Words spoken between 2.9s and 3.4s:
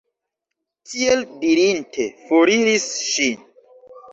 ŝi.